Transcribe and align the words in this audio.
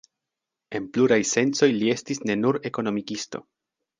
En 0.77 0.87
pluraj 0.95 1.19
sencoj 1.33 1.69
li 1.83 1.93
estis 1.95 2.21
ne 2.29 2.39
nur 2.45 2.61
ekonomikisto. 2.71 3.45